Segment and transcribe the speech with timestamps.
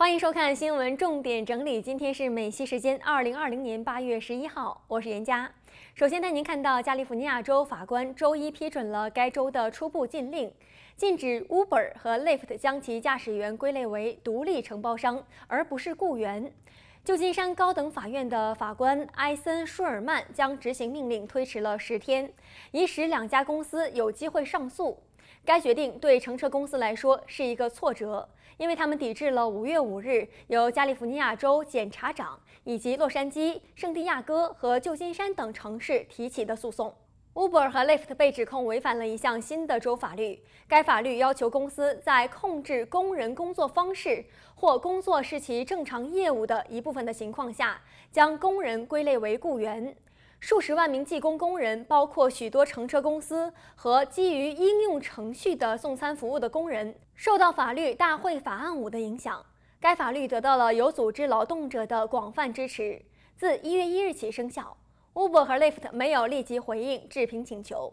[0.00, 1.82] 欢迎收看新闻重点整理。
[1.82, 5.52] 今天是美西时间二零二零年八月十一号，我是严佳。
[5.94, 10.50] 首先带您看到，加利福尼亚州法官周一批准了该州的初步禁令，
[10.96, 16.50] 禁止 Uber 和 Lyft 将其驾驶员归类为独立承包商，而不是雇员。
[17.02, 22.30] 旧金山高等法院的法官埃森舒尔曼将执行命令推迟了十天，
[22.72, 25.02] 以使两家公司有机会上诉。
[25.42, 36.94] 该决定对乘车公司来说是一个挫折，因为他们抵制了五月五日由加利福尼亚州检察长以及洛杉矶、圣地亚哥和旧金山等城市提起的诉讼。
[37.40, 44.22] Uber 和 Lyft 被指控违反了一项新的州法律，该法律要求公司在控制工人工作方式
[44.54, 47.80] 或工作是其正常业务的一部分的情况下，
[48.12, 49.96] 将工人归类为雇员。
[50.38, 59.42] 数十万名技工工人，包括许多乘车公司和基于应用程序的送餐服务的工人，受到法律大会法案五的影响。
[59.80, 63.00] 该法律得到了有组织劳动者的广泛支持，
[63.34, 64.76] 自一月一日起生效。
[65.12, 67.92] Uber 和 Lyft 没有立即回应置评请求。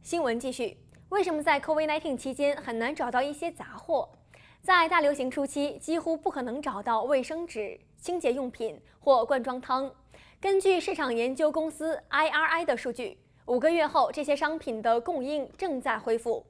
[0.00, 4.08] 新闻继续，为什么在 COVID-19 期间很难找到一些杂货？
[4.62, 9.92] 在大流行初期，几乎不可能找到卫生纸、清洁用品或罐装汤。
[10.40, 16.46] 根据市场研究公司 IRI 的数据，五个月后，这些商品的供应正在恢复，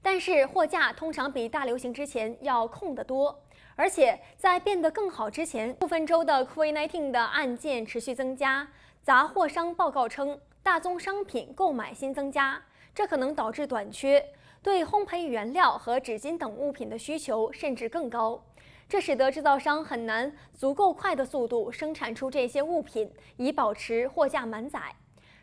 [0.00, 3.42] 但是货架通常比大流行之前要空得多。
[3.78, 8.66] 而且在变得更好之前，部分州的 COVID-19 的案件持续增加。
[9.04, 12.60] 杂货商报告称，大宗商品购买新增加，
[12.92, 14.32] 这可能导致短缺，
[14.64, 18.42] 对烘焙原料和纸巾等物品的需求甚至更高。
[18.88, 24.92] 这使得制造商很难足够快的速度生产出这些物品，以保持货架满载。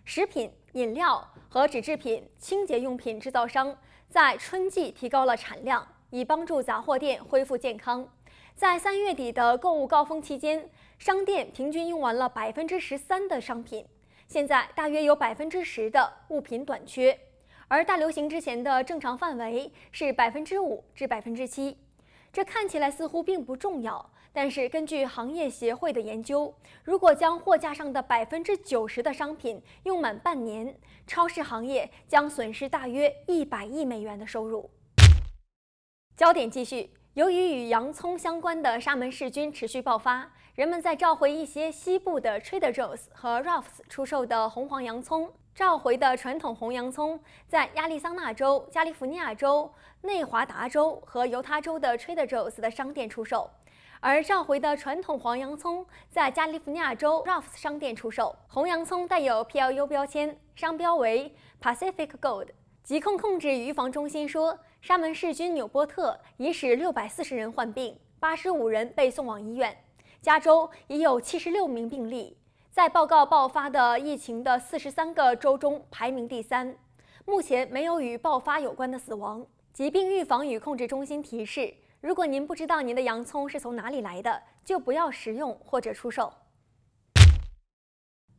[0.03, 3.73] 食品、饮料和纸制品、清洁用品制造商
[4.09, 8.05] 在春季提高了产量，以帮助杂货店恢复健康。
[8.55, 13.85] 在三月底的购物高峰期间，商店平均用完了百分之十三的商品。
[14.29, 17.19] 现在大约有百分之十的物品短缺，
[17.67, 21.77] 而大流行之前的正常范围是百分之五至百分之七。
[22.31, 30.73] 这看起来似乎并不重要，但是根据行业协会的研究，如果将货架上的百分之九十的商品用满半年，
[31.05, 34.69] 超市行业将损失大约一百亿美元的收入。
[36.15, 45.31] 焦点继续，由于与洋葱相关的沙门氏菌持续爆发，人们在召回一些西部的 Trader Joe's 和 Ralph's 出售的红黄洋葱。
[45.53, 47.17] 召回的传统红洋葱
[47.47, 53.49] 在亚利桑那州、加利福尼亚州、内华达州和犹他州的 Trader Joe's 的商店出售，
[54.01, 58.35] 而召回的传统黄洋葱在加利福尼亚州 Ralph's 商店出售。
[58.49, 62.49] 红洋葱带有 PLU 标签，商标为 Pacific Gold。
[62.85, 69.75] 疾控控制与预防中心说，沙门氏菌纽波特已使六百四十人患病，八十五人被送往医院。
[70.21, 72.37] 加州已有七十六名病例。
[72.69, 76.77] 在报告爆发的疫情的四十三个州中排名第三，
[77.25, 79.43] 目前没有与爆发有关的死亡。
[79.73, 86.31] 疾病预防与控制中心提示：如果您不知道您的洋葱是从哪里来的，就不要食用或者出售。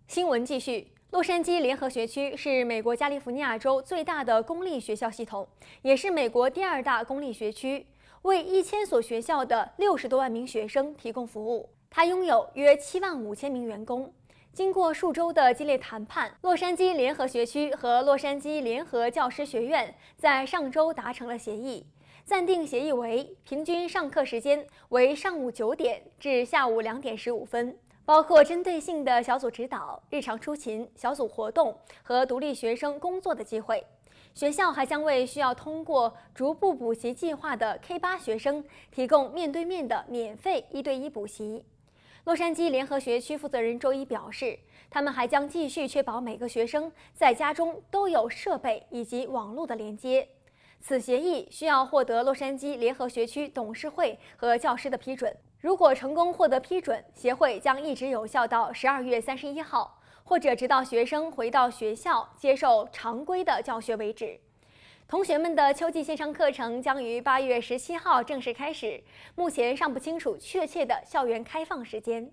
[0.07, 5.47] 新闻继续，洛杉矶联合学区是美国加利福尼亚州最大的公立学校系统，
[5.83, 7.87] 也是美国第二大公立学区，
[8.23, 11.71] 为一千所学校的六十多万名学生提供服务。
[11.89, 14.13] 它拥有约七万五千名员工。
[14.53, 21.87] 经过数周的激烈谈判，洛杉矶联合学区和洛杉矶联合教师学院在上周达成了协议。
[22.27, 31.73] 暂定协议为：平均上课时间为上午九点至下午两点十五分，包括针对性的小组指导、日常出勤、小组活动
[32.03, 33.87] 和独立学生工作的机会。
[34.35, 41.65] 学校还将为需要通过逐步补习计划的 K 八学生提供面对面的免费一对一补习。
[42.25, 44.59] 洛杉矶联合学区负责人周一表示，
[44.91, 50.29] 他们还将继续确保每个学生在家中都有设备以及网络的连接。
[50.81, 55.37] 此协议需要获得洛杉矶联合学区董事会和教师的批准。
[55.59, 64.39] 如果成功获得批准，协会将一直有效到十二月三十一号，或者直到学生回到学校接受常规的教学为止。
[65.09, 69.03] 同学们的秋季线上课程将于八月十七号正式开始，
[69.35, 72.31] 目前尚不清楚确切的校园开放时间。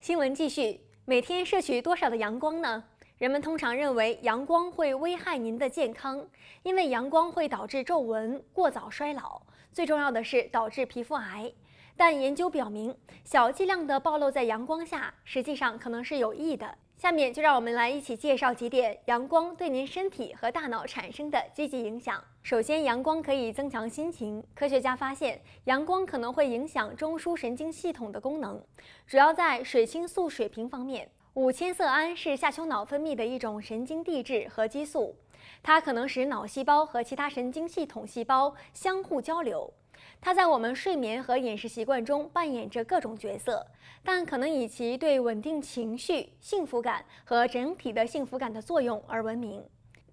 [0.00, 2.84] 新闻继续，每天摄取多少的阳光呢？
[3.22, 6.26] 人们通常认为阳光会危害您的健康，
[6.64, 9.40] 因为阳光会导致皱纹、过早衰老，
[9.72, 11.52] 最重要的是导致皮肤癌。
[11.96, 12.92] 但研究表明，
[13.22, 16.76] 小剂量的暴露在阳光下，实际上可能是有益的。
[16.96, 22.20] 下面就让我们来一起介绍几点阳光对您身体和大脑产生的积极影响。
[22.42, 24.42] 首先，阳光可以增强心情。
[24.52, 28.60] 科学家发现，阳光可能会影响中枢神经系统的功能，
[29.06, 31.08] 主要在水清素水平方面。
[31.34, 35.16] 五羟色胺是下丘脑分泌的一种神经递质和激素，
[35.62, 39.72] 它可能使脑细胞和其他神经系统细胞相互交流。
[40.20, 43.66] 它在我们睡眠和饮食习惯中扮演着各种角色，
[44.04, 49.64] 但可能以其对稳定情绪、幸福感和整体的幸福感的作用而闻名。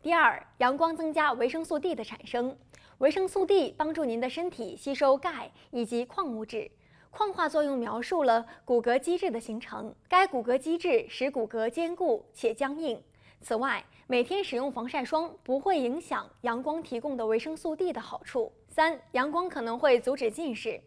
[0.01, 2.56] 第二，阳光增加维生素 D 的产生。
[3.00, 6.72] 维生素 D 帮助您的身体吸收钙以及矿物质。
[7.12, 13.02] 矿化作用描述了骨骼基质的形成，该骨骼基质使骨骼坚固且僵硬。
[13.42, 18.52] 此外，每天使用防晒霜不会影响阳光提供的维生素 D 的好处。
[18.68, 20.80] 三、阳光可能会阻止近视，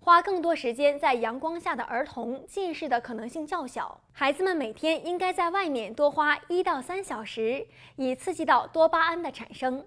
[0.00, 4.00] 花更多时间在阳光下的儿童近视的可能性较小。
[4.12, 7.66] 孩子们每天应该在外面多花一到三小时，
[7.96, 9.86] 以刺激到多巴胺的产生。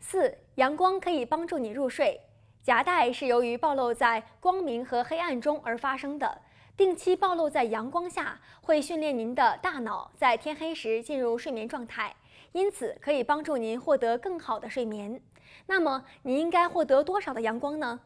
[0.00, 2.20] 四、阳光可以帮助你入睡。
[2.68, 6.38] 夹带是由于暴露在光明和黑暗中而发生的。
[6.76, 12.14] 定期暴露在阳光下会训练您的大脑在天黑时进入睡眠状态，
[12.52, 15.18] 因此可以帮助您获得更好的睡眠。
[15.64, 17.98] 那么，你应该获得多少的阳光呢？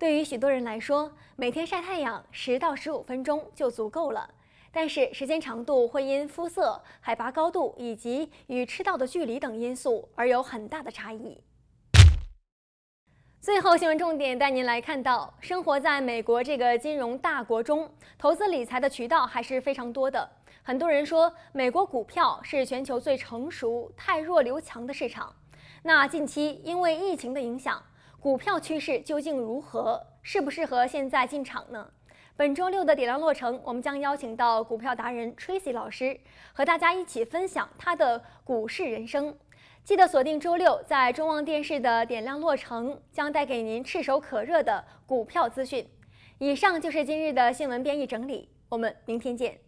[0.00, 4.28] 对于许多人来说，每天晒太阳十到十五分钟就足够了。
[4.72, 11.40] 但是，时间长度会因肤色、海拔高度以及与赤道的距离等因素而有很大的差异。
[13.40, 17.88] 最后，新闻重点带您来看到：生活在美国这个金融大国中，
[18.18, 20.28] 投资理财的渠道还是非常多的。
[20.64, 25.32] 很多人说，美国股票是全球最成熟、太弱留强的市场。
[25.84, 27.80] 那近期因为疫情的影响，
[28.18, 30.04] 股票趋势究竟如何？
[30.20, 31.88] 适不适合现在进场呢？
[32.36, 36.18] 本周六的点亮落成，我们将邀请到股票达人 Tracy 老师，
[36.52, 39.36] 和大家一起分享他的股市人生。
[39.88, 45.88] 记得锁定周六，在中望电视的点亮落成将带给您炙手可热的股票资讯。
[46.36, 49.58] 以上就是今日的新闻编译整理，我们明天见。